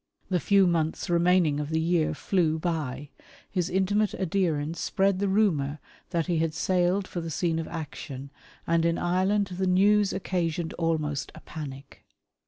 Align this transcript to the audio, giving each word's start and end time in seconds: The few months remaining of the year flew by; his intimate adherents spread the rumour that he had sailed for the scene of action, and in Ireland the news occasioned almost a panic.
The 0.29 0.39
few 0.39 0.65
months 0.65 1.11
remaining 1.11 1.59
of 1.59 1.69
the 1.69 1.79
year 1.79 2.15
flew 2.15 2.57
by; 2.57 3.11
his 3.51 3.69
intimate 3.69 4.15
adherents 4.15 4.79
spread 4.81 5.19
the 5.19 5.27
rumour 5.29 5.77
that 6.09 6.25
he 6.25 6.39
had 6.39 6.55
sailed 6.55 7.07
for 7.07 7.21
the 7.21 7.29
scene 7.29 7.59
of 7.59 7.67
action, 7.67 8.31
and 8.65 8.83
in 8.83 8.97
Ireland 8.97 9.51
the 9.59 9.67
news 9.67 10.11
occasioned 10.11 10.73
almost 10.73 11.31
a 11.35 11.39
panic. 11.41 12.03